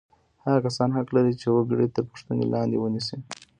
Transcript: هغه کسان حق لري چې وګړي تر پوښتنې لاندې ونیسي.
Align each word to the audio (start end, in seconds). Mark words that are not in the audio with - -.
هغه 0.45 0.59
کسان 0.65 0.89
حق 0.97 1.07
لري 1.15 1.33
چې 1.41 1.47
وګړي 1.55 1.87
تر 1.95 2.03
پوښتنې 2.09 2.45
لاندې 2.53 2.77
ونیسي. 2.79 3.17